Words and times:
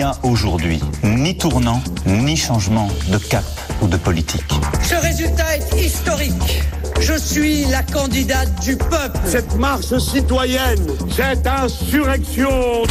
n'y 0.00 0.06
a 0.06 0.16
aujourd'hui 0.22 0.80
ni 1.02 1.36
tournant, 1.36 1.82
ni 2.06 2.34
changement 2.34 2.88
de 3.08 3.18
cap 3.18 3.44
ou 3.82 3.86
de 3.86 3.98
politique. 3.98 4.50
Ce 4.82 4.94
résultat 4.94 5.56
est 5.56 5.84
historique. 5.84 6.62
Je 7.00 7.18
suis 7.18 7.66
la 7.66 7.82
candidate 7.82 8.48
du 8.62 8.76
peuple. 8.76 9.18
Cette 9.26 9.56
marche 9.56 9.98
citoyenne, 9.98 10.86
cette 11.14 11.46
insurrection. 11.46 12.84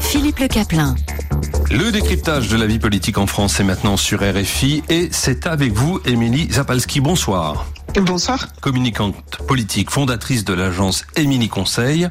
Philippe 0.00 0.38
Le 0.38 0.46
Caplin. 0.46 0.94
Le 1.72 1.90
décryptage 1.90 2.48
de 2.48 2.56
la 2.56 2.66
vie 2.66 2.78
politique 2.78 3.18
en 3.18 3.26
France 3.26 3.58
est 3.58 3.64
maintenant 3.64 3.96
sur 3.96 4.20
RFI 4.20 4.84
et 4.90 5.08
c'est 5.10 5.48
avec 5.48 5.72
vous, 5.72 6.00
Émilie 6.04 6.52
Zapalski. 6.52 7.00
Bonsoir. 7.00 7.66
Bonsoir. 8.00 8.48
Communicante 8.62 9.36
politique, 9.46 9.90
fondatrice 9.90 10.44
de 10.44 10.54
l'agence 10.54 11.04
Émilie 11.14 11.50
Conseil. 11.50 12.08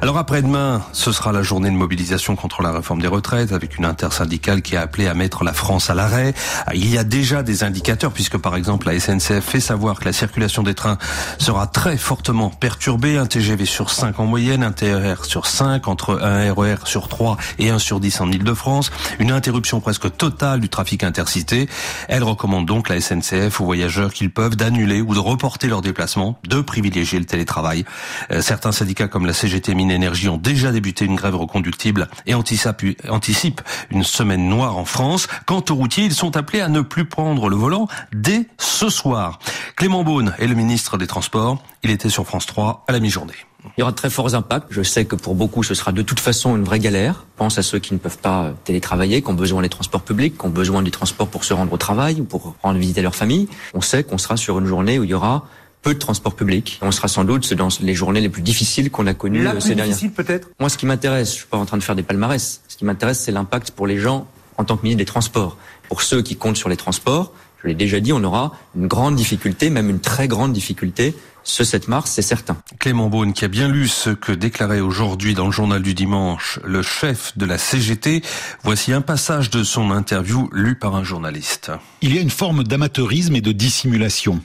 Alors 0.00 0.18
après-demain, 0.18 0.82
ce 0.92 1.10
sera 1.10 1.32
la 1.32 1.42
journée 1.42 1.68
de 1.68 1.74
mobilisation 1.74 2.36
contre 2.36 2.62
la 2.62 2.70
réforme 2.70 3.00
des 3.00 3.08
retraites 3.08 3.50
avec 3.50 3.76
une 3.76 3.86
intersyndicale 3.86 4.62
qui 4.62 4.76
a 4.76 4.82
appelé 4.82 5.08
à 5.08 5.14
mettre 5.14 5.42
la 5.42 5.52
France 5.52 5.90
à 5.90 5.94
l'arrêt. 5.94 6.32
Il 6.74 6.88
y 6.88 6.96
a 6.96 7.02
déjà 7.02 7.42
des 7.42 7.64
indicateurs 7.64 8.12
puisque 8.12 8.36
par 8.36 8.54
exemple 8.54 8.86
la 8.86 9.00
SNCF 9.00 9.44
fait 9.44 9.58
savoir 9.58 9.98
que 9.98 10.04
la 10.04 10.12
circulation 10.12 10.62
des 10.62 10.74
trains 10.74 10.96
sera 11.38 11.66
très 11.66 11.96
fortement 11.96 12.50
perturbée. 12.50 13.16
Un 13.16 13.26
TGV 13.26 13.64
sur 13.64 13.90
5 13.90 14.20
en 14.20 14.26
moyenne, 14.26 14.62
un 14.62 14.72
TER 14.72 15.24
sur 15.24 15.46
5, 15.46 15.88
entre 15.88 16.20
un 16.22 16.52
RER 16.52 16.76
sur 16.84 17.08
3 17.08 17.36
et 17.58 17.70
1 17.70 17.80
sur 17.80 17.98
10 17.98 18.20
en 18.20 18.30
Ile-de-France. 18.30 18.92
Une 19.18 19.32
interruption 19.32 19.80
presque 19.80 20.16
totale 20.16 20.60
du 20.60 20.68
trafic 20.68 21.02
intercité. 21.02 21.68
Elle 22.08 22.22
recommande 22.22 22.66
donc 22.66 22.88
la 22.88 23.00
SNCF 23.00 23.60
aux 23.60 23.64
voyageurs 23.64 24.12
qu'ils 24.12 24.30
peuvent 24.30 24.54
d'annuler 24.54 25.00
ou 25.00 25.15
de 25.16 25.20
reporter 25.20 25.66
leurs 25.66 25.80
déplacements, 25.80 26.38
de 26.46 26.60
privilégier 26.60 27.18
le 27.18 27.24
télétravail. 27.24 27.86
Euh, 28.30 28.42
certains 28.42 28.70
syndicats 28.70 29.08
comme 29.08 29.24
la 29.24 29.32
CGT 29.32 29.74
Mine 29.74 29.90
Énergie 29.90 30.28
ont 30.28 30.36
déjà 30.36 30.72
débuté 30.72 31.06
une 31.06 31.14
grève 31.16 31.36
reconductible 31.36 32.08
et 32.26 32.34
anticipent 32.34 33.62
une 33.90 34.04
semaine 34.04 34.46
noire 34.46 34.76
en 34.76 34.84
France. 34.84 35.26
Quant 35.46 35.64
aux 35.70 35.74
routiers, 35.74 36.04
ils 36.04 36.12
sont 36.12 36.36
appelés 36.36 36.60
à 36.60 36.68
ne 36.68 36.82
plus 36.82 37.06
prendre 37.06 37.48
le 37.48 37.56
volant 37.56 37.88
dès 38.12 38.46
ce 38.58 38.90
soir. 38.90 39.38
Clément 39.74 40.04
Beaune 40.04 40.34
est 40.38 40.46
le 40.46 40.54
ministre 40.54 40.98
des 40.98 41.06
Transports. 41.06 41.62
Il 41.82 41.90
était 41.90 42.10
sur 42.10 42.26
France 42.26 42.44
3 42.44 42.84
à 42.86 42.92
la 42.92 43.00
mi-journée. 43.00 43.32
Il 43.76 43.80
y 43.80 43.82
aura 43.82 43.92
de 43.92 43.96
très 43.96 44.10
forts 44.10 44.34
impacts. 44.34 44.68
Je 44.70 44.82
sais 44.82 45.04
que 45.04 45.16
pour 45.16 45.34
beaucoup, 45.34 45.62
ce 45.62 45.74
sera 45.74 45.92
de 45.92 46.02
toute 46.02 46.20
façon 46.20 46.56
une 46.56 46.64
vraie 46.64 46.78
galère. 46.78 47.24
pense 47.36 47.58
à 47.58 47.62
ceux 47.62 47.78
qui 47.78 47.92
ne 47.94 47.98
peuvent 47.98 48.18
pas 48.18 48.54
télétravailler, 48.64 49.22
qui 49.22 49.28
ont 49.28 49.34
besoin 49.34 49.62
des 49.62 49.68
transports 49.68 50.02
publics, 50.02 50.38
qui 50.38 50.46
ont 50.46 50.50
besoin 50.50 50.82
des 50.82 50.90
transports 50.90 51.28
pour 51.28 51.44
se 51.44 51.52
rendre 51.52 51.72
au 51.72 51.76
travail 51.76 52.20
ou 52.20 52.24
pour 52.24 52.56
rendre 52.62 52.78
visiter 52.78 53.02
leur 53.02 53.14
famille. 53.14 53.48
On 53.74 53.80
sait 53.80 54.04
qu'on 54.04 54.18
sera 54.18 54.36
sur 54.36 54.58
une 54.58 54.66
journée 54.66 54.98
où 54.98 55.04
il 55.04 55.10
y 55.10 55.14
aura 55.14 55.46
peu 55.82 55.94
de 55.94 55.98
transports 55.98 56.34
publics. 56.34 56.78
On 56.82 56.90
sera 56.90 57.08
sans 57.08 57.24
doute 57.24 57.52
dans 57.54 57.68
les 57.80 57.94
journées 57.94 58.20
les 58.20 58.28
plus 58.28 58.42
difficiles 58.42 58.90
qu'on 58.90 59.06
a 59.06 59.14
connues 59.14 59.44
La 59.44 59.52
ces 59.60 59.68
plus 59.68 59.74
dernières. 59.76 59.94
difficile 59.94 60.12
peut-être? 60.12 60.48
Moi, 60.58 60.68
ce 60.68 60.78
qui 60.78 60.86
m'intéresse, 60.86 61.30
je 61.30 61.36
suis 61.36 61.46
pas 61.46 61.58
en 61.58 61.66
train 61.66 61.76
de 61.76 61.82
faire 61.82 61.94
des 61.94 62.02
palmarès. 62.02 62.60
Ce 62.66 62.76
qui 62.76 62.84
m'intéresse, 62.84 63.20
c'est 63.20 63.32
l'impact 63.32 63.70
pour 63.70 63.86
les 63.86 63.98
gens 63.98 64.26
en 64.58 64.64
tant 64.64 64.76
que 64.76 64.82
ministre 64.82 64.98
des 64.98 65.04
Transports. 65.04 65.56
Pour 65.88 66.02
ceux 66.02 66.22
qui 66.22 66.34
comptent 66.34 66.56
sur 66.56 66.68
les 66.68 66.76
transports, 66.76 67.32
je 67.62 67.68
l'ai 67.68 67.74
déjà 67.74 68.00
dit, 68.00 68.12
on 68.12 68.24
aura 68.24 68.52
une 68.74 68.86
grande 68.86 69.16
difficulté, 69.16 69.70
même 69.70 69.90
une 69.90 70.00
très 70.00 70.28
grande 70.28 70.52
difficulté 70.52 71.14
ce 71.46 71.62
7 71.62 71.86
mars, 71.86 72.10
c'est 72.10 72.22
certain. 72.22 72.56
Clément 72.80 73.08
Beaune 73.08 73.32
qui 73.32 73.44
a 73.44 73.48
bien 73.48 73.68
lu 73.68 73.86
ce 73.86 74.10
que 74.10 74.32
déclarait 74.32 74.80
aujourd'hui 74.80 75.32
dans 75.32 75.46
le 75.46 75.52
journal 75.52 75.80
du 75.80 75.94
dimanche 75.94 76.58
le 76.64 76.82
chef 76.82 77.38
de 77.38 77.46
la 77.46 77.56
CGT. 77.56 78.22
Voici 78.64 78.92
un 78.92 79.00
passage 79.00 79.48
de 79.50 79.62
son 79.62 79.92
interview 79.92 80.50
lu 80.52 80.74
par 80.76 80.96
un 80.96 81.04
journaliste. 81.04 81.70
Il 82.02 82.12
y 82.14 82.18
a 82.18 82.20
une 82.20 82.30
forme 82.30 82.64
d'amateurisme 82.64 83.36
et 83.36 83.40
de 83.40 83.52
dissimulation. 83.52 84.40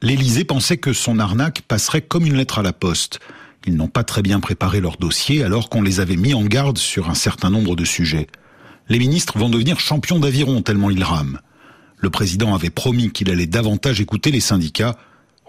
L'Élysée 0.00 0.44
pensait 0.44 0.78
que 0.78 0.94
son 0.94 1.18
arnaque 1.18 1.60
passerait 1.68 2.00
comme 2.00 2.24
une 2.24 2.36
lettre 2.36 2.58
à 2.58 2.62
la 2.62 2.72
poste. 2.72 3.20
Ils 3.66 3.76
n'ont 3.76 3.88
pas 3.88 4.04
très 4.04 4.22
bien 4.22 4.40
préparé 4.40 4.80
leur 4.80 4.96
dossier 4.96 5.44
alors 5.44 5.68
qu'on 5.68 5.82
les 5.82 6.00
avait 6.00 6.16
mis 6.16 6.32
en 6.32 6.44
garde 6.44 6.78
sur 6.78 7.10
un 7.10 7.14
certain 7.14 7.50
nombre 7.50 7.76
de 7.76 7.84
sujets. 7.84 8.28
Les 8.88 8.98
ministres 8.98 9.38
vont 9.38 9.50
devenir 9.50 9.78
champions 9.78 10.20
d'aviron 10.20 10.62
tellement 10.62 10.88
ils 10.88 11.04
rament. 11.04 11.38
Le 11.98 12.08
président 12.08 12.54
avait 12.54 12.70
promis 12.70 13.10
qu'il 13.10 13.30
allait 13.30 13.46
davantage 13.46 14.00
écouter 14.00 14.30
les 14.30 14.40
syndicats. 14.40 14.96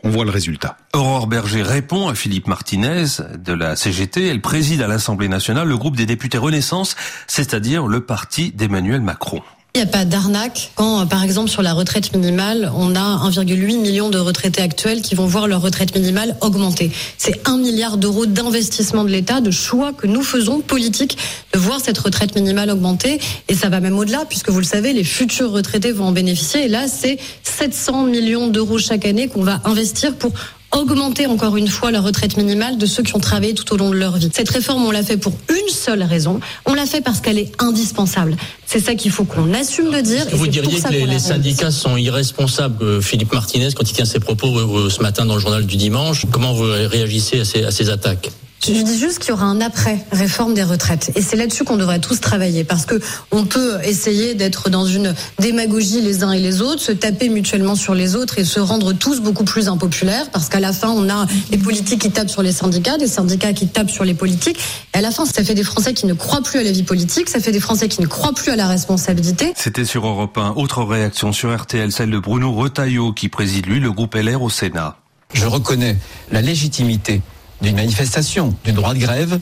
On 0.03 0.09
voit 0.09 0.25
le 0.25 0.31
résultat. 0.31 0.77
Aurore 0.93 1.27
Berger 1.27 1.63
répond 1.63 2.07
à 2.07 2.15
Philippe 2.15 2.47
Martinez 2.47 3.05
de 3.37 3.53
la 3.53 3.75
CGT. 3.75 4.27
Elle 4.27 4.41
préside 4.41 4.81
à 4.81 4.87
l'Assemblée 4.87 5.27
nationale 5.27 5.67
le 5.67 5.77
groupe 5.77 5.95
des 5.95 6.05
députés 6.05 6.37
Renaissance, 6.37 6.95
c'est-à-dire 7.27 7.87
le 7.87 8.01
parti 8.01 8.51
d'Emmanuel 8.51 9.01
Macron. 9.01 9.41
Il 9.77 9.81
n'y 9.81 9.89
a 9.89 9.91
pas 9.91 10.05
d'arnaque 10.05 10.71
quand, 10.73 11.05
par 11.05 11.23
exemple, 11.23 11.51
sur 11.51 11.61
la 11.61 11.73
retraite 11.73 12.11
minimale, 12.15 12.71
on 12.75 12.95
a 12.95 13.29
1,8 13.29 13.79
million 13.79 14.09
de 14.09 14.17
retraités 14.17 14.63
actuels 14.63 15.03
qui 15.03 15.13
vont 15.13 15.27
voir 15.27 15.47
leur 15.47 15.61
retraite 15.61 15.93
minimale 15.95 16.35
augmenter. 16.41 16.91
C'est 17.19 17.47
un 17.47 17.59
milliard 17.59 17.97
d'euros 17.97 18.25
d'investissement 18.25 19.03
de 19.03 19.09
l'État, 19.09 19.39
de 19.39 19.51
choix 19.51 19.93
que 19.93 20.07
nous 20.07 20.23
faisons 20.23 20.61
politiques, 20.61 21.19
de 21.53 21.59
voir 21.59 21.79
cette 21.79 21.99
retraite 21.99 22.33
minimale 22.33 22.71
augmenter. 22.71 23.19
Et 23.49 23.53
ça 23.53 23.69
va 23.69 23.79
même 23.79 23.99
au-delà, 23.99 24.25
puisque 24.27 24.49
vous 24.49 24.57
le 24.57 24.65
savez, 24.65 24.93
les 24.93 25.03
futurs 25.03 25.51
retraités 25.51 25.91
vont 25.91 26.05
en 26.05 26.11
bénéficier. 26.11 26.65
Et 26.65 26.69
là, 26.69 26.87
c'est 26.87 27.19
700 27.43 28.05
millions 28.05 28.47
d'euros 28.47 28.79
chaque 28.79 29.05
année 29.05 29.27
qu'on 29.27 29.43
va 29.43 29.61
investir 29.63 30.15
pour 30.15 30.31
augmenter 30.71 31.25
encore 31.27 31.57
une 31.57 31.67
fois 31.67 31.91
la 31.91 32.01
retraite 32.01 32.37
minimale 32.37 32.77
de 32.77 32.85
ceux 32.85 33.03
qui 33.03 33.15
ont 33.15 33.19
travaillé 33.19 33.53
tout 33.53 33.73
au 33.73 33.77
long 33.77 33.89
de 33.89 33.95
leur 33.95 34.17
vie. 34.17 34.29
Cette 34.33 34.49
réforme, 34.49 34.85
on 34.85 34.91
l'a 34.91 35.03
fait 35.03 35.17
pour 35.17 35.33
une 35.49 35.73
seule 35.73 36.03
raison. 36.03 36.39
On 36.65 36.73
l'a 36.73 36.85
fait 36.85 37.01
parce 37.01 37.21
qu'elle 37.21 37.39
est 37.39 37.51
indispensable. 37.61 38.35
C'est 38.65 38.79
ça 38.79 38.95
qu'il 38.95 39.11
faut 39.11 39.23
qu'on 39.23 39.53
assume 39.53 39.91
de 39.91 40.01
dire. 40.01 40.27
Que 40.27 40.35
vous 40.35 40.47
diriez 40.47 40.81
que 40.81 40.89
les, 40.89 41.05
les 41.05 41.19
syndicats 41.19 41.71
sont 41.71 41.97
irresponsables, 41.97 42.83
euh, 42.83 43.01
Philippe 43.01 43.33
Martinez, 43.33 43.69
quand 43.73 43.89
il 43.89 43.93
tient 43.93 44.05
ses 44.05 44.19
propos 44.19 44.57
euh, 44.57 44.89
ce 44.89 45.01
matin 45.01 45.25
dans 45.25 45.35
le 45.35 45.41
journal 45.41 45.65
du 45.65 45.77
dimanche? 45.77 46.25
Comment 46.31 46.53
vous 46.53 46.63
réagissez 46.63 47.39
à 47.39 47.45
ces, 47.45 47.63
à 47.63 47.71
ces 47.71 47.89
attaques? 47.89 48.29
Je 48.65 48.81
dis 48.81 48.97
juste 48.97 49.19
qu'il 49.19 49.29
y 49.29 49.31
aura 49.31 49.45
un 49.45 49.61
après 49.61 50.05
réforme 50.11 50.53
des 50.53 50.63
retraites 50.63 51.11
et 51.15 51.21
c'est 51.21 51.35
là-dessus 51.35 51.63
qu'on 51.63 51.77
devrait 51.77 51.99
tous 51.99 52.19
travailler 52.19 52.63
parce 52.63 52.85
que 52.85 52.99
on 53.31 53.45
peut 53.45 53.77
essayer 53.83 54.35
d'être 54.35 54.69
dans 54.69 54.85
une 54.85 55.13
démagogie 55.39 56.01
les 56.01 56.23
uns 56.23 56.31
et 56.31 56.39
les 56.39 56.61
autres, 56.61 56.81
se 56.81 56.91
taper 56.91 57.29
mutuellement 57.29 57.75
sur 57.75 57.93
les 57.93 58.15
autres 58.15 58.39
et 58.39 58.43
se 58.43 58.59
rendre 58.59 58.93
tous 58.93 59.21
beaucoup 59.21 59.45
plus 59.45 59.67
impopulaires 59.67 60.29
parce 60.31 60.49
qu'à 60.49 60.59
la 60.59 60.73
fin 60.73 60.89
on 60.89 61.09
a 61.09 61.25
des 61.49 61.57
politiques 61.57 62.01
qui 62.01 62.11
tapent 62.11 62.29
sur 62.29 62.41
les 62.41 62.51
syndicats, 62.51 62.97
des 62.97 63.07
syndicats 63.07 63.53
qui 63.53 63.67
tapent 63.67 63.89
sur 63.91 64.03
les 64.03 64.13
politiques 64.13 64.59
et 64.93 64.97
à 64.97 65.01
la 65.01 65.11
fin 65.11 65.25
ça 65.25 65.43
fait 65.43 65.55
des 65.55 65.63
Français 65.63 65.93
qui 65.93 66.05
ne 66.05 66.13
croient 66.13 66.41
plus 66.41 66.59
à 66.59 66.63
la 66.63 66.71
vie 66.71 66.83
politique, 66.83 67.29
ça 67.29 67.39
fait 67.39 67.51
des 67.51 67.59
Français 67.59 67.87
qui 67.87 68.01
ne 68.01 68.07
croient 68.07 68.33
plus 68.33 68.51
à 68.51 68.55
la 68.55 68.67
responsabilité. 68.67 69.53
C'était 69.55 69.85
sur 69.85 70.05
Europe 70.05 70.37
1. 70.37 70.53
Autre 70.55 70.83
réaction 70.83 71.31
sur 71.31 71.55
RTL, 71.55 71.91
celle 71.91 72.11
de 72.11 72.19
Bruno 72.19 72.51
Retailleau 72.53 73.13
qui 73.13 73.29
préside 73.29 73.65
lui 73.65 73.79
le 73.79 73.91
groupe 73.91 74.15
LR 74.15 74.41
au 74.41 74.49
Sénat. 74.49 74.97
Je 75.33 75.45
reconnais 75.45 75.97
la 76.31 76.41
légitimité 76.41 77.21
d'une 77.61 77.75
manifestation, 77.75 78.55
du 78.63 78.71
droit 78.71 78.93
de 78.93 78.99
grève, 78.99 79.39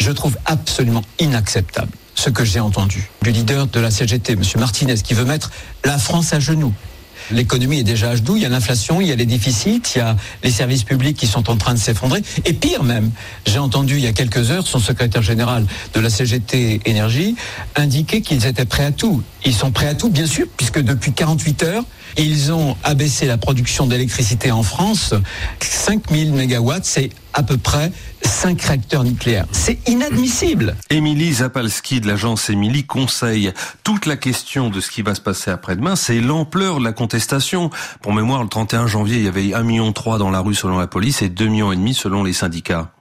je 0.00 0.10
trouve 0.10 0.36
absolument 0.44 1.02
inacceptable 1.18 1.92
ce 2.14 2.30
que 2.30 2.44
j'ai 2.44 2.60
entendu 2.60 3.10
du 3.22 3.32
leader 3.32 3.66
de 3.66 3.80
la 3.80 3.90
CGT, 3.90 4.32
M. 4.34 4.42
Martinez, 4.58 4.94
qui 4.96 5.14
veut 5.14 5.24
mettre 5.24 5.50
la 5.84 5.98
France 5.98 6.32
à 6.32 6.40
genoux. 6.40 6.72
L'économie 7.30 7.78
est 7.78 7.84
déjà 7.84 8.10
à 8.10 8.16
genoux, 8.16 8.36
il 8.36 8.42
y 8.42 8.46
a 8.46 8.50
l'inflation, 8.50 9.00
il 9.00 9.08
y 9.08 9.12
a 9.12 9.16
les 9.16 9.24
déficits, 9.24 9.80
il 9.94 9.98
y 9.98 10.00
a 10.00 10.14
les 10.42 10.50
services 10.50 10.84
publics 10.84 11.16
qui 11.16 11.26
sont 11.26 11.48
en 11.48 11.56
train 11.56 11.72
de 11.72 11.78
s'effondrer. 11.78 12.22
Et 12.44 12.52
pire 12.52 12.84
même, 12.84 13.10
j'ai 13.46 13.58
entendu 13.58 13.94
il 13.96 14.04
y 14.04 14.06
a 14.06 14.12
quelques 14.12 14.50
heures 14.50 14.66
son 14.66 14.78
secrétaire 14.78 15.22
général 15.22 15.66
de 15.94 16.00
la 16.00 16.10
CGT 16.10 16.82
Énergie 16.84 17.34
indiquer 17.76 18.20
qu'ils 18.20 18.44
étaient 18.46 18.66
prêts 18.66 18.84
à 18.84 18.92
tout. 18.92 19.22
Ils 19.44 19.54
sont 19.54 19.70
prêts 19.70 19.88
à 19.88 19.94
tout, 19.94 20.10
bien 20.10 20.26
sûr, 20.26 20.46
puisque 20.56 20.80
depuis 20.80 21.12
48 21.12 21.62
heures, 21.62 21.84
ils 22.18 22.52
ont 22.52 22.76
abaissé 22.84 23.26
la 23.26 23.38
production 23.38 23.86
d'électricité 23.86 24.50
en 24.50 24.62
France. 24.62 25.14
5000 25.60 26.32
mégawatts, 26.32 26.84
c'est 26.84 27.10
à 27.34 27.42
peu 27.42 27.56
près 27.56 27.92
5 28.22 28.60
réacteurs 28.62 29.04
nucléaires. 29.04 29.46
C'est 29.52 29.78
inadmissible. 29.88 30.76
Émilie 30.88 31.34
Zapalski 31.34 32.00
de 32.00 32.06
l'agence 32.06 32.48
Émilie 32.48 32.84
conseille. 32.84 33.52
Toute 33.82 34.06
la 34.06 34.16
question 34.16 34.70
de 34.70 34.80
ce 34.80 34.90
qui 34.90 35.02
va 35.02 35.14
se 35.14 35.20
passer 35.20 35.50
après-demain, 35.50 35.96
c'est 35.96 36.20
l'ampleur 36.20 36.78
de 36.78 36.84
la 36.84 36.92
contestation. 36.92 37.70
Pour 38.00 38.14
mémoire, 38.14 38.42
le 38.42 38.48
31 38.48 38.86
janvier, 38.86 39.18
il 39.18 39.24
y 39.24 39.28
avait 39.28 39.42
1,3 39.42 39.62
million 39.64 39.92
dans 40.18 40.30
la 40.30 40.40
rue 40.40 40.54
selon 40.54 40.78
la 40.78 40.86
police 40.86 41.20
et 41.22 41.28
2,5 41.28 41.48
millions 41.48 41.92
selon 41.92 42.22
les 42.22 42.32
syndicats. 42.32 42.93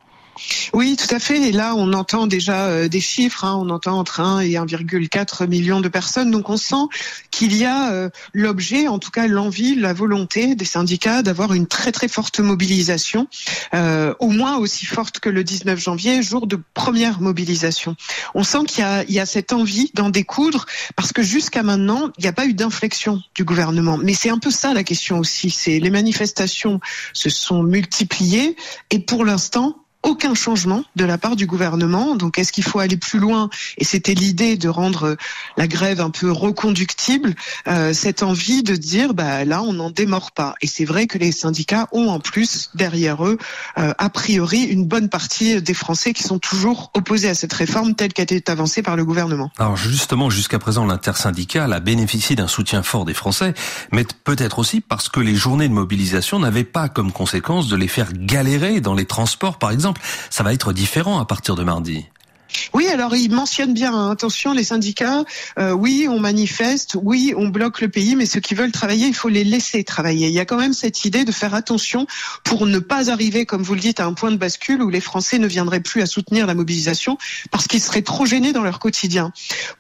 Oui, 0.74 0.96
tout 0.96 1.14
à 1.14 1.20
fait. 1.20 1.50
Et 1.50 1.52
là, 1.52 1.74
on 1.76 1.94
entend 1.94 2.28
déjà 2.28 2.68
euh, 2.68 2.88
des 2.88 3.00
chiffres. 3.00 3.44
Hein. 3.44 3.56
On 3.60 3.70
entend 3.70 4.00
entre 4.00 4.20
1 4.20 4.42
et 4.42 4.52
1,4 4.52 5.48
million 5.48 5.82
de 5.82 5.88
personnes. 5.88 6.32
Donc, 6.32 6.50
on 6.50 6.58
sent 6.58 6.86
qu'il 7.32 7.56
y 7.56 7.66
a 7.66 7.92
euh, 7.92 8.10
l'objet, 8.34 8.88
en 8.88 9.00
tout 9.00 9.12
cas 9.12 9.28
l'envie, 9.28 9.76
la 9.76 9.94
volonté 9.94 10.56
des 10.56 10.66
syndicats 10.66 11.22
d'avoir 11.22 11.54
une 11.54 11.68
très 11.68 11.92
très 11.92 12.08
forte 12.08 12.40
mobilisation, 12.40 13.28
euh, 13.74 14.14
au 14.20 14.30
moins 14.30 14.58
aussi 14.58 14.86
forte 14.86 15.20
que 15.20 15.30
le 15.30 15.44
19 15.44 15.80
janvier, 15.80 16.24
jour 16.24 16.48
de 16.48 16.60
première 16.74 17.22
mobilisation. 17.22 17.96
On 18.34 18.44
sent 18.44 18.66
qu'il 18.68 18.84
y, 19.10 19.14
y 19.14 19.20
a, 19.20 19.26
cette 19.26 19.54
envie 19.54 19.92
d'en 19.94 20.10
découdre 20.10 20.66
parce 20.96 21.14
que 21.14 21.22
jusqu'à 21.22 21.64
maintenant, 21.64 22.10
il 22.18 22.24
n'y 22.24 22.28
a 22.28 22.34
pas 22.34 22.46
eu 22.46 22.54
d'inflexion 22.54 23.22
du 23.36 23.44
gouvernement. 23.44 23.98
Mais 23.98 24.14
c'est 24.14 24.30
un 24.30 24.40
peu 24.40 24.52
ça 24.52 24.74
la 24.74 24.84
question 24.84 25.20
aussi. 25.20 25.50
C'est 25.50 25.80
les 25.80 25.90
manifestations 25.90 26.80
se 27.14 27.30
sont 27.30 27.64
multipliées 27.64 28.56
et 28.90 29.00
pour 29.00 29.26
l'instant, 29.26 29.83
aucun 30.04 30.36
changement 30.36 30.84
de 30.96 31.06
la 31.06 31.18
part 31.18 31.36
du 31.36 31.46
gouvernement. 31.46 32.16
Donc 32.16 32.38
est-ce 32.38 32.52
qu'il 32.52 32.64
faut 32.64 32.80
aller 32.80 32.98
plus 32.98 33.20
loin? 33.20 33.50
Et 33.78 33.84
c'était 33.84 34.14
l'idée 34.14 34.58
de 34.58 34.70
rendre 34.70 35.18
la 35.58 35.68
grève 35.68 36.02
un 36.02 36.10
peu 36.10 36.32
reconductible, 36.32 37.36
euh, 37.68 37.94
cette 37.94 38.24
envie 38.24 38.64
de 38.64 38.76
dire 38.76 39.14
bah 39.14 39.46
là 39.46 39.62
on 39.62 39.74
n'en 39.74 39.90
démord 39.90 40.32
pas. 40.32 40.56
Et 40.62 40.68
c'est 40.68 40.86
vrai 40.86 41.08
que 41.08 41.18
les 41.18 41.32
syndicats 41.32 41.88
ont 41.92 42.10
en 42.10 42.20
plus 42.20 42.70
derrière 42.76 43.26
eux 43.26 43.38
euh, 43.78 43.94
a 43.98 44.10
priori 44.10 44.64
une 44.64 44.86
bonne 44.86 45.10
partie 45.10 45.62
des 45.62 45.74
Français 45.74 46.14
qui 46.14 46.24
sont 46.24 46.40
toujours 46.40 46.92
opposés 46.94 47.30
à 47.30 47.36
cette 47.36 47.54
réforme 47.54 47.96
telle 47.96 48.14
qu'elle 48.14 48.32
été 48.32 48.52
avancée 48.52 48.82
par 48.82 48.96
le 48.96 49.06
gouvernement. 49.06 49.52
Alors 49.58 49.78
justement, 49.78 50.30
jusqu'à 50.30 50.60
présent, 50.60 50.86
l'intersyndical 50.86 51.74
a 51.74 51.80
bénéficié 51.80 52.36
d'un 52.36 52.48
soutien 52.48 52.84
fort 52.84 53.06
des 53.06 53.14
Français, 53.14 53.54
mais 53.92 54.06
peut-être 54.24 54.60
aussi 54.60 54.82
parce 54.82 55.10
que 55.10 55.20
les 55.20 55.36
journées 55.36 55.68
de 55.68 55.74
mobilisation 55.74 56.40
n'avaient 56.40 56.64
pas 56.64 56.90
comme 56.90 57.12
conséquence 57.12 57.68
de 57.68 57.76
les 57.76 57.88
faire 57.88 58.12
galérer 58.14 58.82
dans 58.82 58.94
les 58.94 59.06
transports, 59.06 59.58
par 59.58 59.72
exemple. 59.72 59.93
Ça 60.30 60.44
va 60.44 60.54
être 60.54 60.74
différent 60.74 61.20
à 61.20 61.26
partir 61.26 61.56
de 61.56 61.64
mardi. 61.64 62.06
Oui, 62.74 62.88
alors 62.88 63.16
il 63.16 63.32
mentionne 63.32 63.74
bien, 63.74 63.94
hein, 63.94 64.12
attention, 64.12 64.54
les 64.54 64.64
syndicats, 64.64 65.24
euh, 65.60 65.72
oui, 65.72 66.08
on 66.10 66.20
manifeste, 66.20 66.98
oui, 67.02 67.34
on 67.38 67.48
bloque 67.48 67.82
le 67.82 67.90
pays, 67.90 68.16
mais 68.16 68.26
ceux 68.26 68.40
qui 68.40 68.56
veulent 68.56 68.72
travailler, 68.72 69.08
il 69.08 69.14
faut 69.14 69.30
les 69.30 69.44
laisser 69.44 69.84
travailler. 69.84 70.28
Il 70.28 70.34
y 70.34 70.40
a 70.40 70.46
quand 70.46 70.58
même 70.58 70.74
cette 70.74 71.06
idée 71.06 71.26
de 71.26 71.32
faire 71.32 71.54
attention 71.54 72.08
pour 72.44 72.66
ne 72.66 72.80
pas 72.80 73.10
arriver, 73.10 73.46
comme 73.46 73.64
vous 73.64 73.74
le 73.74 73.80
dites, 73.80 74.00
à 74.00 74.06
un 74.06 74.14
point 74.14 74.32
de 74.32 74.38
bascule 74.38 74.82
où 74.82 74.90
les 74.90 75.02
Français 75.02 75.40
ne 75.40 75.48
viendraient 75.48 75.80
plus 75.80 76.02
à 76.02 76.06
soutenir 76.06 76.48
la 76.48 76.56
mobilisation 76.56 77.18
parce 77.52 77.68
qu'ils 77.68 77.82
seraient 77.82 78.02
trop 78.02 78.26
gênés 78.26 78.54
dans 78.54 78.64
leur 78.64 78.80
quotidien. 78.80 79.32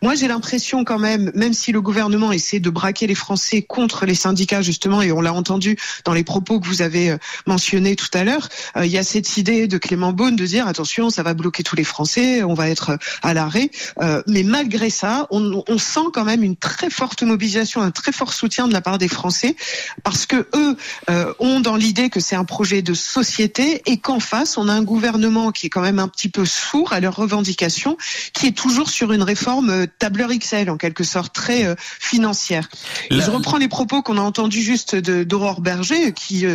Moi, 0.01 0.15
j'ai 0.15 0.27
l'impression 0.27 0.83
quand 0.83 0.99
même, 0.99 1.31
même 1.35 1.53
si 1.53 1.71
le 1.71 1.81
gouvernement 1.81 2.31
essaie 2.31 2.59
de 2.59 2.69
braquer 2.69 3.07
les 3.07 3.15
Français 3.15 3.61
contre 3.61 4.05
les 4.05 4.15
syndicats, 4.15 4.61
justement, 4.61 5.01
et 5.01 5.11
on 5.11 5.21
l'a 5.21 5.33
entendu 5.33 5.77
dans 6.05 6.13
les 6.13 6.23
propos 6.23 6.59
que 6.59 6.67
vous 6.67 6.81
avez 6.81 7.11
euh, 7.11 7.17
mentionnés 7.45 7.95
tout 7.95 8.09
à 8.13 8.23
l'heure, 8.23 8.49
euh, 8.77 8.85
il 8.85 8.91
y 8.91 8.97
a 8.97 9.03
cette 9.03 9.37
idée 9.37 9.67
de 9.67 9.77
Clément 9.77 10.13
Beaune 10.13 10.35
de 10.35 10.45
dire, 10.45 10.67
attention, 10.67 11.09
ça 11.09 11.23
va 11.23 11.33
bloquer 11.33 11.63
tous 11.63 11.75
les 11.75 11.83
Français, 11.83 12.43
on 12.43 12.53
va 12.53 12.62
être 12.69 12.97
à 13.21 13.33
l'arrêt. 13.33 13.69
Euh, 14.01 14.21
mais 14.27 14.43
malgré 14.43 14.89
ça, 14.89 15.27
on, 15.31 15.63
on, 15.67 15.77
sent 15.77 16.11
quand 16.13 16.23
même 16.23 16.43
une 16.43 16.55
très 16.55 16.89
forte 16.89 17.23
mobilisation, 17.23 17.81
un 17.81 17.91
très 17.91 18.11
fort 18.11 18.33
soutien 18.33 18.67
de 18.67 18.73
la 18.73 18.81
part 18.81 18.97
des 18.97 19.07
Français, 19.07 19.55
parce 20.03 20.25
que 20.25 20.47
eux 20.55 20.77
euh, 21.09 21.33
ont 21.39 21.59
dans 21.59 21.75
l'idée 21.75 22.09
que 22.09 22.19
c'est 22.19 22.35
un 22.35 22.45
projet 22.45 22.81
de 22.81 22.93
société 22.93 23.81
et 23.85 23.97
qu'en 23.97 24.19
face, 24.19 24.57
on 24.57 24.69
a 24.69 24.73
un 24.73 24.83
gouvernement 24.83 25.51
qui 25.51 25.67
est 25.67 25.69
quand 25.69 25.81
même 25.81 25.99
un 25.99 26.07
petit 26.07 26.29
peu 26.29 26.45
sourd 26.45 26.93
à 26.93 26.99
leurs 26.99 27.15
revendications, 27.15 27.97
qui 28.33 28.47
est 28.47 28.57
toujours 28.57 28.89
sur 28.89 29.11
une 29.11 29.23
réforme 29.23 29.69
euh, 29.69 29.85
tableur 29.99 30.29
XL 30.29 30.69
en 30.69 30.77
quelque 30.77 31.03
sorte 31.03 31.33
très 31.33 31.65
euh, 31.65 31.75
financière. 31.79 32.69
Je 33.09 33.29
reprends 33.29 33.57
les 33.57 33.67
propos 33.67 34.01
qu'on 34.01 34.17
a 34.17 34.21
entendus 34.21 34.61
juste 34.61 34.95
d'Aurore 34.95 35.61
Berger, 35.61 36.13
qui 36.13 36.45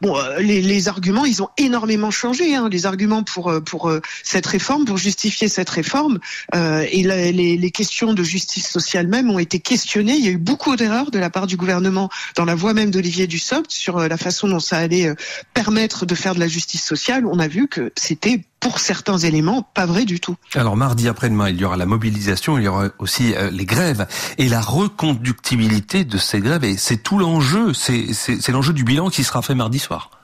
bon, 0.00 0.16
les, 0.38 0.62
les, 0.62 0.88
arguments, 0.88 1.24
ils 1.24 1.42
ont 1.42 1.48
énormément 1.56 2.10
changé. 2.10 2.54
Hein, 2.54 2.68
les 2.70 2.86
arguments 2.86 3.22
pour 3.22 3.52
pour 3.64 3.92
cette 4.22 4.46
réforme, 4.46 4.84
pour 4.84 4.96
justifier 4.96 5.48
cette 5.48 5.57
réforme 5.66 6.18
euh, 6.54 6.84
et 6.90 7.02
les, 7.02 7.70
questions 7.70 8.14
de 8.14 8.22
justice 8.22 8.68
sociale 8.68 9.06
même 9.06 9.30
ont 9.30 9.38
été 9.38 9.60
questionnées. 9.60 10.14
Il 10.14 10.24
y 10.24 10.28
a 10.28 10.30
eu 10.30 10.38
beaucoup 10.38 10.74
d'erreurs 10.76 11.10
de 11.10 11.18
la 11.18 11.30
part 11.30 11.46
du 11.46 11.56
gouvernement 11.56 12.08
dans 12.34 12.44
la 12.44 12.54
voix 12.54 12.74
même 12.74 12.90
d'Olivier 12.90 13.26
Dussopt 13.26 13.70
sur 13.70 13.98
euh, 13.98 14.08
la 14.08 14.16
façon 14.16 14.48
dont 14.48 14.60
ça 14.60 14.78
allait 14.78 15.08
euh, 15.08 15.14
permettre 15.54 16.06
de 16.06 16.14
faire 16.14 16.34
de 16.34 16.40
la 16.40 16.48
justice 16.48 16.84
sociale. 16.84 17.26
On 17.26 17.38
a 17.38 17.48
vu 17.48 17.68
que 17.68 17.92
c'était 17.96 18.42
pour 18.60 18.80
certains 18.80 19.18
éléments, 19.18 19.62
pas 19.62 19.86
vrai 19.86 20.04
du 20.04 20.18
tout. 20.18 20.36
Alors 20.54 20.76
mardi 20.76 21.08
après-demain, 21.08 21.50
il 21.50 21.60
y 21.60 21.64
aura 21.64 21.76
la 21.76 21.86
mobilisation, 21.86 22.58
il 22.58 22.64
y 22.64 22.68
aura 22.68 22.88
aussi 22.98 23.34
les 23.52 23.64
grèves 23.66 24.08
et 24.36 24.48
la 24.48 24.60
reconductibilité 24.60 26.04
de 26.04 26.18
ces 26.18 26.40
grèves. 26.40 26.64
C'est 26.76 27.02
tout 27.02 27.18
l'enjeu, 27.18 27.72
c'est 27.72 28.48
l'enjeu 28.48 28.72
du 28.72 28.82
bilan 28.82 29.10
qui 29.10 29.22
sera 29.22 29.42
fait 29.42 29.54
mardi 29.54 29.78
soir. 29.78 30.17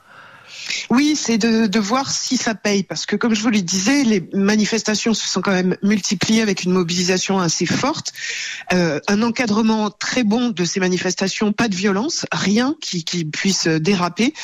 Oui, 0.91 1.17
c'est 1.17 1.39
de, 1.39 1.79
voir 1.79 2.11
si 2.11 2.37
ça 2.37 2.55
paye, 2.55 2.83
parce 2.83 3.07
que 3.07 3.17
comme 3.17 3.35
je 3.35 3.43
vous 3.43 3.51
le 3.51 3.61
disais, 3.61 4.05
les 4.05 4.29
manifestations 4.33 5.15
se 5.15 5.27
sont 5.29 5.41
quand 5.41 5.53
même 5.53 5.77
multipliées 5.83 6.43
avec 6.43 6.63
une 6.65 6.73
mobilisation 6.73 7.39
assez 7.39 7.67
forte, 7.67 8.13
euh, 8.73 9.01
un 9.09 9.23
encadrement 9.23 9.91
très 9.91 10.25
bon 10.25 10.51
de 10.51 10.65
ces 10.65 10.81
manifestations, 10.81 11.53
pas 11.53 11.69
de 11.69 11.75
violence, 11.75 12.27
rien 12.33 12.75
qui 12.81 13.05
puisse 13.25 13.67
déraper, 13.67 14.35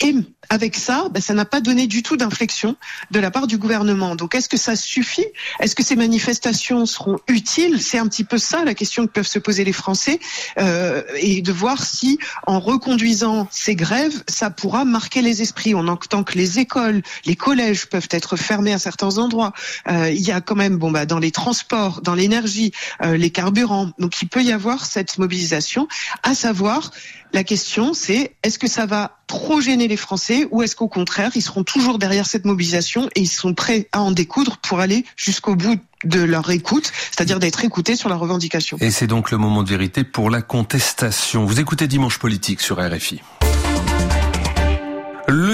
et 0.00 0.14
avec 0.48 0.74
ça, 0.74 1.08
ben, 1.10 1.20
ça 1.20 1.34
n'a 1.34 1.44
pas 1.44 1.60
donné 1.60 1.86
du 1.86 2.02
tout 2.02 2.16
d'inflexion 2.16 2.74
de 3.10 3.20
la 3.20 3.30
part 3.30 3.46
du 3.46 3.56
gouvernement. 3.56 4.16
Donc 4.16 4.34
est-ce 4.34 4.48
que 4.48 4.56
ça 4.56 4.74
suffit? 4.74 5.26
Est-ce 5.60 5.76
que 5.76 5.84
ces 5.84 5.94
manifestations 5.94 6.86
seront 6.86 7.18
utiles? 7.28 7.80
C'est 7.80 7.98
un 7.98 8.08
petit 8.08 8.24
peu 8.24 8.38
ça 8.38 8.64
la 8.64 8.74
question 8.74 9.06
que 9.06 9.12
peuvent 9.12 9.26
se 9.26 9.38
poser 9.38 9.64
les 9.64 9.72
Français 9.72 10.18
euh, 10.58 11.02
et 11.16 11.42
de 11.42 11.52
voir 11.52 11.84
si 11.84 12.18
en 12.46 12.58
reconduisant 12.58 13.46
ces 13.50 13.76
grèves, 13.76 14.24
ça 14.28 14.50
pourra 14.50 14.84
marquer 14.84 15.22
les 15.22 15.42
esprits. 15.42 15.74
On 15.74 15.86
entend 15.86 16.24
que 16.24 16.36
les 16.36 16.58
écoles, 16.58 17.02
les 17.26 17.36
collèges 17.36 17.86
peuvent 17.86 18.08
être 18.10 18.36
fermés 18.36 18.72
à 18.72 18.78
certains 18.78 19.18
endroits. 19.18 19.52
Euh, 19.88 20.10
il 20.10 20.20
y 20.20 20.32
a 20.32 20.40
quand 20.40 20.56
même, 20.56 20.78
bon 20.78 20.90
bah 20.90 21.06
dans 21.06 21.18
les 21.18 21.30
transports, 21.30 22.00
dans 22.00 22.14
l'énergie, 22.14 22.72
euh, 23.02 23.16
les 23.16 23.30
carburants. 23.30 23.92
Donc 23.98 24.20
il 24.22 24.28
peut 24.28 24.42
y 24.42 24.50
avoir 24.50 24.84
cette 24.84 25.18
mobilisation. 25.18 25.86
À 26.22 26.34
savoir, 26.34 26.90
la 27.32 27.44
question 27.44 27.94
c'est 27.94 28.34
est-ce 28.42 28.58
que 28.58 28.66
ça 28.68 28.86
va 28.86 29.19
trop 29.30 29.60
gêner 29.60 29.86
les 29.86 29.96
Français 29.96 30.48
ou 30.50 30.60
est-ce 30.62 30.74
qu'au 30.74 30.88
contraire, 30.88 31.30
ils 31.36 31.40
seront 31.40 31.62
toujours 31.62 32.00
derrière 32.00 32.26
cette 32.26 32.44
mobilisation 32.44 33.08
et 33.14 33.20
ils 33.20 33.28
sont 33.28 33.54
prêts 33.54 33.88
à 33.92 34.00
en 34.00 34.10
découdre 34.10 34.56
pour 34.56 34.80
aller 34.80 35.04
jusqu'au 35.16 35.54
bout 35.54 35.78
de 36.02 36.20
leur 36.20 36.50
écoute, 36.50 36.90
c'est-à-dire 37.12 37.38
d'être 37.38 37.64
écoutés 37.64 37.94
sur 37.94 38.08
la 38.08 38.16
revendication. 38.16 38.76
Et 38.80 38.90
c'est 38.90 39.06
donc 39.06 39.30
le 39.30 39.38
moment 39.38 39.62
de 39.62 39.68
vérité 39.68 40.02
pour 40.02 40.30
la 40.30 40.42
contestation. 40.42 41.44
Vous 41.44 41.60
écoutez 41.60 41.86
Dimanche 41.86 42.18
Politique 42.18 42.60
sur 42.60 42.78
RFI. 42.84 43.20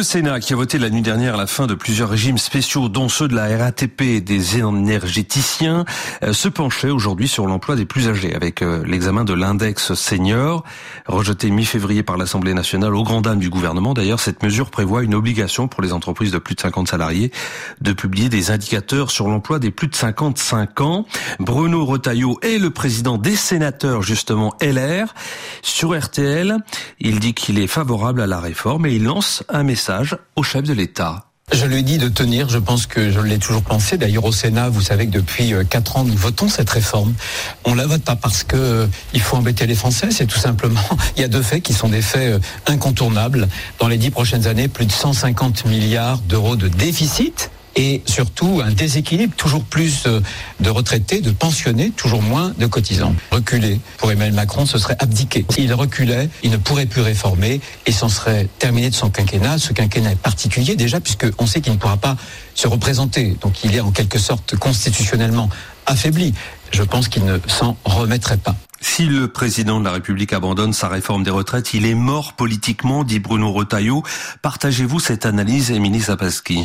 Sénat, 0.02 0.40
qui 0.40 0.52
a 0.52 0.56
voté 0.56 0.78
la 0.78 0.90
nuit 0.90 1.00
dernière 1.00 1.36
la 1.36 1.46
fin 1.46 1.66
de 1.66 1.74
plusieurs 1.74 2.10
régimes 2.10 2.38
spéciaux, 2.38 2.88
dont 2.88 3.08
ceux 3.08 3.28
de 3.28 3.34
la 3.34 3.56
RATP 3.56 4.02
et 4.02 4.20
des 4.20 4.58
énergéticiens, 4.58 5.84
euh, 6.22 6.32
se 6.32 6.48
penchait 6.48 6.90
aujourd'hui 6.90 7.28
sur 7.28 7.46
l'emploi 7.46 7.76
des 7.76 7.86
plus 7.86 8.08
âgés, 8.08 8.34
avec 8.34 8.62
euh, 8.62 8.84
l'examen 8.84 9.24
de 9.24 9.32
l'index 9.32 9.94
senior. 9.94 10.64
Rejeté 11.06 11.50
mi-février 11.50 12.02
par 12.02 12.16
l'Assemblée 12.16 12.52
nationale 12.52 12.94
au 12.94 13.04
grand 13.04 13.22
dam 13.22 13.38
du 13.38 13.48
gouvernement, 13.48 13.94
d'ailleurs, 13.94 14.20
cette 14.20 14.42
mesure 14.42 14.70
prévoit 14.70 15.02
une 15.02 15.14
obligation 15.14 15.68
pour 15.68 15.82
les 15.82 15.92
entreprises 15.92 16.32
de 16.32 16.38
plus 16.38 16.56
de 16.56 16.60
50 16.60 16.88
salariés 16.88 17.32
de 17.80 17.92
publier 17.92 18.28
des 18.28 18.50
indicateurs 18.50 19.10
sur 19.10 19.28
l'emploi 19.28 19.58
des 19.58 19.70
plus 19.70 19.88
de 19.88 19.94
55 19.94 20.80
ans. 20.80 21.06
Bruno 21.38 21.86
Retailleau 21.86 22.38
est 22.42 22.58
le 22.58 22.70
président 22.70 23.18
des 23.18 23.36
sénateurs, 23.36 24.02
justement, 24.02 24.54
LR. 24.60 25.14
Sur 25.62 25.98
RTL, 25.98 26.58
il 27.00 27.20
dit 27.20 27.34
qu'il 27.34 27.58
est 27.58 27.66
favorable 27.66 28.20
à 28.20 28.26
la 28.26 28.40
réforme 28.40 28.86
et 28.86 28.92
il 28.92 29.04
lance 29.04 29.42
un 29.48 29.62
message 29.62 29.85
au 30.36 30.42
chef 30.42 30.62
de 30.62 30.72
l'État. 30.72 31.26
Je 31.52 31.64
lui 31.64 31.78
ai 31.78 31.82
dit 31.82 31.98
de 31.98 32.08
tenir, 32.08 32.48
je 32.48 32.58
pense 32.58 32.86
que 32.86 33.10
je 33.12 33.20
l'ai 33.20 33.38
toujours 33.38 33.62
pensé. 33.62 33.96
D'ailleurs 33.96 34.24
au 34.24 34.32
Sénat, 34.32 34.68
vous 34.68 34.80
savez 34.80 35.06
que 35.06 35.12
depuis 35.12 35.54
euh, 35.54 35.62
quatre 35.62 35.96
ans, 35.96 36.02
nous 36.02 36.16
votons 36.16 36.48
cette 36.48 36.68
réforme. 36.68 37.14
On 37.64 37.74
la 37.74 37.86
vote 37.86 38.02
pas 38.02 38.16
parce 38.16 38.42
que 38.42 38.56
euh, 38.56 38.86
il 39.12 39.20
faut 39.20 39.36
embêter 39.36 39.64
les 39.66 39.76
Français, 39.76 40.08
c'est 40.10 40.26
tout 40.26 40.40
simplement, 40.40 40.80
il 41.16 41.22
y 41.22 41.24
a 41.24 41.28
deux 41.28 41.42
faits 41.42 41.62
qui 41.62 41.72
sont 41.72 41.88
des 41.88 42.02
faits 42.02 42.34
euh, 42.34 42.38
incontournables. 42.66 43.48
Dans 43.78 43.86
les 43.86 43.96
dix 43.96 44.10
prochaines 44.10 44.48
années, 44.48 44.66
plus 44.66 44.86
de 44.86 44.92
150 44.92 45.66
milliards 45.66 46.18
d'euros 46.18 46.56
de 46.56 46.66
déficit 46.66 47.50
et 47.76 48.02
surtout 48.06 48.62
un 48.64 48.70
déséquilibre, 48.70 49.34
toujours 49.36 49.62
plus 49.62 50.04
euh, 50.06 50.20
de 50.60 50.70
retraités, 50.70 51.20
de 51.20 51.30
pensionnés, 51.30 51.90
toujours 51.90 52.22
moins 52.22 52.52
de 52.58 52.66
cotisants. 52.66 53.14
Reculer 53.30 53.80
pour 53.98 54.10
Emmanuel 54.10 54.34
Macron, 54.34 54.66
ce 54.66 54.78
serait 54.78 54.96
abdiquer. 54.98 55.44
S'il 55.50 55.72
reculait, 55.74 56.28
il 56.42 56.50
ne 56.50 56.56
pourrait 56.56 56.86
plus 56.86 57.02
réformer 57.02 57.60
et 57.84 57.92
s'en 57.92 58.08
serait 58.08 58.48
terminé 58.58 58.90
de 58.90 58.94
son 58.94 59.10
quinquennat. 59.10 59.58
Ce 59.58 59.72
quinquennat 59.72 60.12
est 60.12 60.16
particulier 60.16 60.74
déjà 60.74 61.00
puisqu'on 61.00 61.46
sait 61.46 61.60
qu'il 61.60 61.72
ne 61.72 61.78
pourra 61.78 61.98
pas 61.98 62.16
se 62.54 62.66
représenter. 62.66 63.36
Donc 63.42 63.62
il 63.62 63.76
est 63.76 63.80
en 63.80 63.92
quelque 63.92 64.18
sorte 64.18 64.56
constitutionnellement 64.56 65.50
affaibli. 65.84 66.34
Je 66.72 66.82
pense 66.82 67.08
qu'il 67.08 67.24
ne 67.24 67.38
s'en 67.46 67.76
remettrait 67.84 68.38
pas. 68.38 68.56
Si 68.80 69.06
le 69.06 69.28
président 69.28 69.80
de 69.80 69.84
la 69.84 69.92
République 69.92 70.32
abandonne 70.32 70.72
sa 70.72 70.88
réforme 70.88 71.22
des 71.22 71.30
retraites, 71.30 71.74
il 71.74 71.86
est 71.86 71.94
mort 71.94 72.34
politiquement, 72.34 73.04
dit 73.04 73.20
Bruno 73.20 73.52
Retailleau. 73.52 74.02
Partagez-vous 74.42 75.00
cette 75.00 75.26
analyse, 75.26 75.70
Émilie 75.70 76.00
Zapaski 76.00 76.64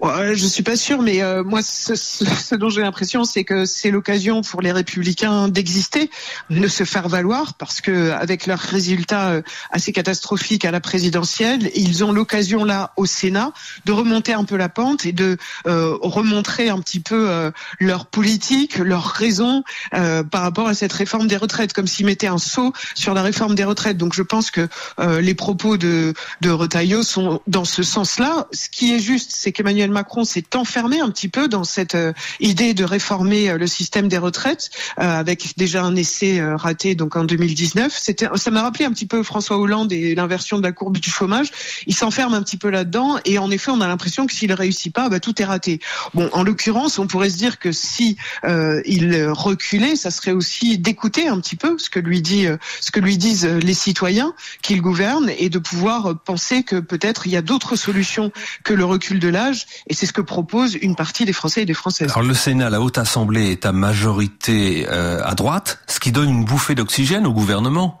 Ouais, 0.00 0.34
je 0.34 0.46
suis 0.46 0.62
pas 0.62 0.76
sûre, 0.76 1.02
mais 1.02 1.22
euh, 1.22 1.44
moi, 1.44 1.60
ce, 1.60 1.94
ce, 1.94 2.54
dont 2.54 2.70
j'ai 2.70 2.80
l'impression, 2.80 3.24
c'est 3.24 3.44
que 3.44 3.66
c'est 3.66 3.90
l'occasion 3.90 4.40
pour 4.40 4.62
les 4.62 4.72
Républicains 4.72 5.48
d'exister, 5.48 6.10
de 6.48 6.68
se 6.68 6.84
faire 6.84 7.06
valoir, 7.10 7.52
parce 7.52 7.82
que 7.82 8.10
avec 8.12 8.46
leurs 8.46 8.60
résultats 8.60 9.28
euh, 9.28 9.42
assez 9.70 9.92
catastrophiques 9.92 10.64
à 10.64 10.70
la 10.70 10.80
présidentielle, 10.80 11.70
ils 11.74 12.02
ont 12.02 12.12
l'occasion 12.12 12.64
là 12.64 12.94
au 12.96 13.04
Sénat 13.04 13.52
de 13.84 13.92
remonter 13.92 14.32
un 14.32 14.44
peu 14.44 14.56
la 14.56 14.70
pente 14.70 15.04
et 15.04 15.12
de 15.12 15.36
euh, 15.66 15.98
remontrer 16.00 16.70
un 16.70 16.80
petit 16.80 17.00
peu 17.00 17.28
euh, 17.28 17.50
leur 17.78 18.06
politique, 18.06 18.78
leurs 18.78 19.04
raisons 19.04 19.64
par 19.90 20.42
rapport 20.42 20.66
à 20.66 20.74
cette 20.74 20.92
réforme 20.92 21.26
des 21.26 21.36
retraites, 21.36 21.74
comme 21.74 21.86
s'ils 21.86 22.06
mettaient 22.06 22.26
un 22.26 22.38
saut 22.38 22.72
sur 22.94 23.12
la 23.12 23.22
réforme 23.22 23.54
des 23.54 23.64
retraites. 23.64 23.98
Donc, 23.98 24.14
je 24.14 24.22
pense 24.22 24.50
que 24.50 24.68
les 25.20 25.34
propos 25.34 25.76
de, 25.76 26.14
de 26.40 26.50
Retailleau 26.50 27.02
sont 27.02 27.40
dans 27.46 27.64
ce 27.64 27.82
sens-là. 27.82 28.46
Ce 28.52 28.68
qui 28.70 28.94
est 28.94 28.98
juste, 28.98 29.32
c'est 29.34 29.52
qu'Emmanuel 29.60 29.80
Emmanuel 29.80 29.90
Macron 29.92 30.24
s'est 30.24 30.56
enfermé 30.56 31.00
un 31.00 31.10
petit 31.10 31.28
peu 31.28 31.46
dans 31.46 31.64
cette 31.64 31.96
idée 32.40 32.74
de 32.74 32.84
réformer 32.84 33.56
le 33.56 33.66
système 33.66 34.08
des 34.08 34.18
retraites, 34.18 34.70
avec 34.96 35.56
déjà 35.56 35.84
un 35.84 35.94
essai 35.96 36.42
raté 36.42 36.94
donc 36.94 37.14
en 37.14 37.24
2019. 37.24 37.96
C'était, 37.96 38.26
ça 38.34 38.50
m'a 38.50 38.62
rappelé 38.62 38.84
un 38.84 38.90
petit 38.90 39.06
peu 39.06 39.22
François 39.22 39.58
Hollande 39.58 39.92
et 39.92 40.14
l'inversion 40.14 40.58
de 40.58 40.62
la 40.62 40.72
courbe 40.72 40.98
du 40.98 41.08
chômage. 41.08 41.50
Il 41.86 41.94
s'enferme 41.94 42.34
un 42.34 42.42
petit 42.42 42.56
peu 42.56 42.68
là-dedans 42.70 43.18
et 43.24 43.38
en 43.38 43.50
effet, 43.50 43.70
on 43.70 43.80
a 43.80 43.86
l'impression 43.86 44.26
que 44.26 44.32
s'il 44.32 44.52
réussit 44.52 44.92
pas, 44.92 45.08
bah, 45.08 45.20
tout 45.20 45.40
est 45.40 45.44
raté. 45.44 45.80
Bon, 46.14 46.28
en 46.32 46.42
l'occurrence, 46.42 46.98
on 46.98 47.06
pourrait 47.06 47.30
se 47.30 47.36
dire 47.36 47.58
que 47.58 47.72
si 47.72 48.16
il 48.44 49.28
reculait, 49.28 49.96
ça 49.96 50.10
serait 50.10 50.32
aussi 50.32 50.78
d'écouter 50.78 51.28
un 51.28 51.38
petit 51.40 51.56
peu 51.56 51.78
ce 51.78 51.90
que 51.90 52.00
lui 52.00 52.22
dit, 52.22 52.46
ce 52.80 52.90
que 52.90 53.00
lui 53.00 53.18
disent 53.18 53.46
les 53.46 53.74
citoyens 53.74 54.34
qu'il 54.62 54.82
gouverne 54.82 55.30
et 55.38 55.48
de 55.48 55.58
pouvoir 55.58 56.18
penser 56.18 56.62
que 56.64 56.80
peut-être 56.80 57.26
il 57.26 57.32
y 57.32 57.36
a 57.36 57.42
d'autres 57.42 57.76
solutions 57.76 58.32
que 58.64 58.74
le 58.74 58.84
recul 58.84 59.20
de 59.20 59.28
l'âge 59.28 59.49
et 59.88 59.94
c'est 59.94 60.06
ce 60.06 60.12
que 60.12 60.20
propose 60.20 60.74
une 60.74 60.96
partie 60.96 61.24
des 61.24 61.32
Français 61.32 61.62
et 61.62 61.66
des 61.66 61.74
Françaises. 61.74 62.10
Alors 62.10 62.26
le 62.26 62.34
Sénat, 62.34 62.70
la 62.70 62.80
Haute 62.80 62.98
Assemblée 62.98 63.50
est 63.50 63.66
à 63.66 63.72
majorité 63.72 64.86
euh, 64.88 65.22
à 65.24 65.34
droite, 65.34 65.80
ce 65.86 66.00
qui 66.00 66.12
donne 66.12 66.30
une 66.30 66.44
bouffée 66.44 66.74
d'oxygène 66.74 67.26
au 67.26 67.32
gouvernement. 67.32 68.00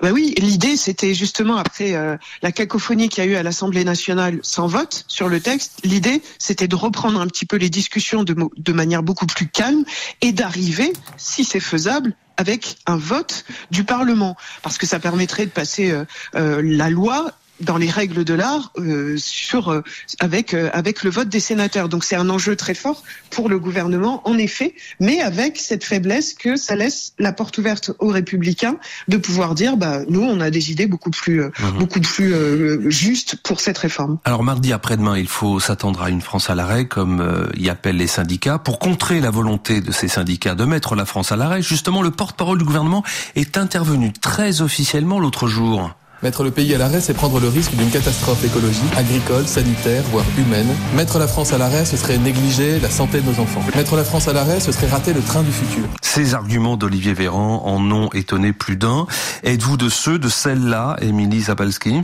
Bah 0.00 0.10
oui, 0.12 0.34
l'idée 0.38 0.76
c'était 0.76 1.14
justement 1.14 1.56
après 1.56 1.94
euh, 1.94 2.16
la 2.42 2.52
cacophonie 2.52 3.08
qu'il 3.08 3.24
y 3.24 3.26
a 3.26 3.30
eu 3.30 3.36
à 3.36 3.42
l'Assemblée 3.42 3.84
nationale 3.84 4.38
sans 4.42 4.66
vote 4.66 5.04
sur 5.06 5.28
le 5.28 5.40
texte, 5.40 5.80
l'idée 5.84 6.22
c'était 6.38 6.68
de 6.68 6.76
reprendre 6.76 7.20
un 7.20 7.26
petit 7.26 7.46
peu 7.46 7.56
les 7.56 7.70
discussions 7.70 8.24
de, 8.24 8.34
de 8.56 8.72
manière 8.72 9.02
beaucoup 9.02 9.26
plus 9.26 9.48
calme 9.48 9.84
et 10.22 10.32
d'arriver, 10.32 10.92
si 11.16 11.44
c'est 11.44 11.60
faisable, 11.60 12.14
avec 12.36 12.76
un 12.86 12.96
vote 12.96 13.44
du 13.70 13.84
Parlement, 13.84 14.36
parce 14.62 14.78
que 14.78 14.86
ça 14.86 14.98
permettrait 14.98 15.46
de 15.46 15.50
passer 15.50 15.90
euh, 15.90 16.04
euh, 16.34 16.60
la 16.62 16.90
loi 16.90 17.32
dans 17.60 17.76
les 17.76 17.90
règles 17.90 18.24
de 18.24 18.34
l'art 18.34 18.72
euh, 18.78 19.16
sur 19.16 19.70
euh, 19.70 19.82
avec 20.20 20.54
euh, 20.54 20.68
avec 20.72 21.02
le 21.02 21.10
vote 21.10 21.28
des 21.28 21.40
sénateurs. 21.40 21.88
Donc 21.88 22.04
c'est 22.04 22.16
un 22.16 22.28
enjeu 22.28 22.56
très 22.56 22.74
fort 22.74 23.02
pour 23.30 23.48
le 23.48 23.58
gouvernement 23.58 24.22
en 24.28 24.36
effet, 24.38 24.74
mais 25.00 25.20
avec 25.20 25.58
cette 25.58 25.84
faiblesse 25.84 26.34
que 26.34 26.56
ça 26.56 26.76
laisse 26.76 27.12
la 27.18 27.32
porte 27.32 27.58
ouverte 27.58 27.92
aux 27.98 28.08
républicains 28.08 28.76
de 29.08 29.16
pouvoir 29.16 29.54
dire 29.54 29.76
bah 29.76 30.00
nous 30.08 30.22
on 30.22 30.40
a 30.40 30.50
des 30.50 30.70
idées 30.70 30.86
beaucoup 30.86 31.10
plus 31.10 31.42
mhm. 31.42 31.78
beaucoup 31.78 32.00
plus 32.00 32.90
justes 32.90 33.36
pour 33.42 33.60
cette 33.60 33.78
réforme. 33.78 34.18
Alors 34.24 34.42
mardi 34.42 34.72
après-demain, 34.72 35.16
il 35.16 35.28
faut 35.28 35.60
s'attendre 35.60 36.02
à 36.02 36.10
une 36.10 36.20
France 36.20 36.50
à 36.50 36.54
l'arrêt 36.54 36.86
comme 36.86 37.50
y 37.56 37.68
appellent 37.68 37.96
les 37.96 38.06
syndicats 38.06 38.58
pour 38.58 38.78
contrer 38.78 39.20
la 39.20 39.30
volonté 39.30 39.80
de 39.80 39.92
ces 39.92 40.08
syndicats 40.08 40.54
de 40.54 40.64
mettre 40.64 40.94
la 40.94 41.04
France 41.04 41.32
à 41.32 41.36
l'arrêt. 41.36 41.62
Justement, 41.62 42.02
le 42.02 42.10
porte-parole 42.10 42.58
du 42.58 42.64
gouvernement 42.64 43.02
est 43.34 43.56
intervenu 43.56 44.12
très 44.12 44.60
officiellement 44.60 45.18
l'autre 45.18 45.48
jour. 45.48 45.94
Mettre 46.22 46.44
le 46.44 46.50
pays 46.50 46.74
à 46.74 46.78
l'arrêt, 46.78 47.02
c'est 47.02 47.12
prendre 47.12 47.38
le 47.40 47.48
risque 47.48 47.74
d'une 47.74 47.90
catastrophe 47.90 48.42
écologique, 48.42 48.90
agricole, 48.96 49.46
sanitaire, 49.46 50.02
voire 50.10 50.24
humaine. 50.38 50.66
Mettre 50.94 51.18
la 51.18 51.28
France 51.28 51.52
à 51.52 51.58
l'arrêt, 51.58 51.84
ce 51.84 51.98
serait 51.98 52.16
négliger 52.16 52.80
la 52.80 52.88
santé 52.88 53.20
de 53.20 53.26
nos 53.26 53.38
enfants. 53.38 53.60
Mettre 53.76 53.96
la 53.96 54.04
France 54.04 54.26
à 54.26 54.32
l'arrêt, 54.32 54.58
ce 54.58 54.72
serait 54.72 54.86
rater 54.86 55.12
le 55.12 55.20
train 55.20 55.42
du 55.42 55.52
futur. 55.52 55.84
Ces 56.00 56.34
arguments 56.34 56.78
d'Olivier 56.78 57.12
Véran 57.12 57.62
en 57.66 57.90
ont 57.90 58.08
étonné 58.14 58.54
plus 58.54 58.76
d'un. 58.76 59.06
Êtes-vous 59.44 59.76
de 59.76 59.90
ceux, 59.90 60.18
de 60.18 60.30
celle-là, 60.30 60.96
Émilie 61.02 61.42
Zabalski? 61.42 62.00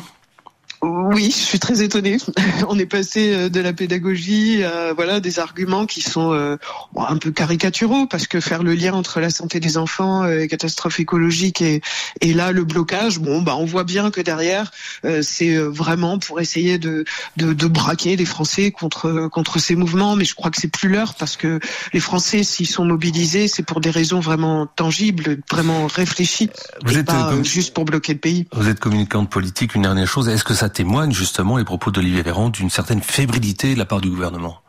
Oui, 1.12 1.26
je 1.30 1.42
suis 1.42 1.58
très 1.58 1.82
étonnée. 1.82 2.16
On 2.68 2.78
est 2.78 2.86
passé 2.86 3.32
euh, 3.32 3.48
de 3.48 3.60
la 3.60 3.72
pédagogie 3.72 4.62
à 4.64 4.92
voilà 4.94 5.20
des 5.20 5.38
arguments 5.38 5.86
qui 5.86 6.00
sont 6.00 6.32
euh, 6.32 6.56
un 6.96 7.16
peu 7.16 7.30
caricaturaux 7.30 8.06
parce 8.06 8.26
que 8.26 8.40
faire 8.40 8.62
le 8.62 8.74
lien 8.74 8.92
entre 8.94 9.20
la 9.20 9.30
santé 9.30 9.60
des 9.60 9.76
enfants, 9.76 10.26
et 10.26 10.48
catastrophe 10.48 11.00
écologique 11.00 11.62
et, 11.62 11.80
et 12.20 12.32
là 12.32 12.52
le 12.52 12.64
blocage, 12.64 13.18
bon 13.18 13.42
bah 13.42 13.56
on 13.56 13.64
voit 13.64 13.84
bien 13.84 14.10
que 14.10 14.20
derrière 14.20 14.70
euh, 15.04 15.22
c'est 15.22 15.56
vraiment 15.56 16.18
pour 16.18 16.40
essayer 16.40 16.78
de, 16.78 17.04
de, 17.36 17.52
de 17.52 17.66
braquer 17.66 18.16
les 18.16 18.24
Français 18.24 18.70
contre 18.70 19.28
contre 19.28 19.58
ces 19.58 19.74
mouvements, 19.74 20.16
mais 20.16 20.24
je 20.24 20.34
crois 20.34 20.50
que 20.50 20.60
c'est 20.60 20.70
plus 20.70 20.88
l'heure 20.88 21.14
parce 21.14 21.36
que 21.36 21.60
les 21.92 22.00
Français 22.00 22.42
s'ils 22.42 22.68
sont 22.68 22.84
mobilisés, 22.84 23.48
c'est 23.48 23.62
pour 23.62 23.80
des 23.80 23.90
raisons 23.90 24.20
vraiment 24.20 24.66
tangibles, 24.66 25.38
vraiment 25.50 25.86
réfléchies, 25.86 26.50
vous 26.84 26.98
êtes 26.98 27.06
pas 27.06 27.32
juste 27.42 27.74
pour 27.74 27.84
bloquer 27.84 28.14
le 28.14 28.18
pays. 28.18 28.46
Vous 28.52 28.68
êtes 28.68 28.80
communicante 28.80 29.30
politique. 29.30 29.74
Une 29.74 29.82
dernière 29.82 30.08
chose, 30.08 30.28
est-ce 30.28 30.44
que 30.44 30.54
ça 30.54 30.68
témoigne 30.68 31.01
justement 31.10 31.56
les 31.56 31.64
propos 31.64 31.90
d'Olivier 31.90 32.22
Véran 32.22 32.50
d'une 32.50 32.70
certaine 32.70 33.02
fébrilité 33.02 33.74
de 33.74 33.78
la 33.78 33.84
part 33.84 34.00
du 34.00 34.08
gouvernement. 34.08 34.61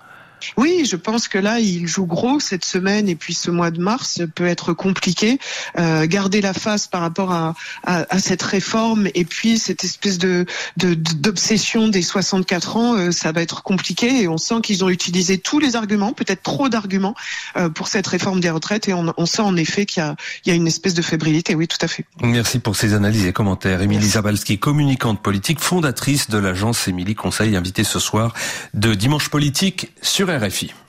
Oui, 0.58 0.86
je 0.90 0.96
pense 0.96 1.28
que 1.28 1.38
là, 1.38 1.60
il 1.60 1.88
joue 1.88 2.06
gros 2.06 2.40
cette 2.40 2.66
semaine 2.66 3.10
et 3.10 3.16
puis 3.16 3.34
ce 3.34 3.52
mois 3.52 3.72
de 3.72 3.80
mars 3.80 4.22
peut 4.36 4.46
être 4.46 4.74
compliqué. 4.74 5.40
Euh, 5.78 6.06
garder 6.08 6.42
la 6.42 6.54
face 6.54 6.88
par 6.88 7.02
rapport 7.02 7.32
à, 7.32 7.56
à, 7.84 8.20
cette 8.20 8.44
réforme 8.44 9.08
et 9.16 9.26
puis 9.26 9.58
cette 9.58 9.84
espèce 9.84 10.18
de 10.18 10.46
d'obsession 10.78 11.88
des 11.88 12.02
64 12.02 12.78
ans, 12.78 12.96
euh, 12.96 13.12
ça 13.12 13.32
va 13.32 13.42
être 13.42 13.64
compliqué 13.64 14.22
et 14.22 14.28
on 14.28 14.38
sent 14.38 14.62
qu'ils 14.62 14.84
ont 14.84 14.90
utilisé 14.90 15.38
tous 15.38 15.60
les 15.60 15.76
arguments, 15.76 16.14
peut-être 16.14 16.44
trop 16.44 16.70
d'arguments 16.70 17.16
euh, 17.58 17.70
pour 17.70 17.88
cette 17.88 18.08
réforme 18.08 18.40
des 18.40 18.50
retraites 18.50 18.88
et 18.88 18.94
on, 18.94 19.14
on 19.18 19.26
sent 19.26 19.42
en 19.42 19.56
effet 19.56 19.86
qu'il 19.86 20.02
y 20.02 20.06
a, 20.06 20.16
il 20.46 20.50
y 20.50 20.52
a 20.52 20.56
une 20.56 20.68
espèce 20.68 20.94
de 20.94 21.02
fébrilité. 21.02 21.56
Oui, 21.56 21.68
tout 21.68 21.78
à 21.82 21.88
fait. 21.88 22.06
Merci 22.22 22.60
pour 22.60 22.76
ces 22.76 22.94
analyses 22.94 23.26
et 23.26 23.34
commentaires. 23.34 23.82
Émilie 23.82 24.10
Zabalski, 24.10 24.60
communicante 24.60 25.22
politique, 25.22 25.60
fondatrice 25.60 26.30
de 26.30 26.38
l'agence 26.38 26.88
Émilie 26.88 27.16
Conseil, 27.16 27.56
invitée 27.56 27.84
ce 27.84 28.00
soir 28.00 28.34
de 28.74 28.94
Dimanche 28.94 29.30
Politique 29.30 29.92
sur 30.02 30.30
RFI. 30.40 30.83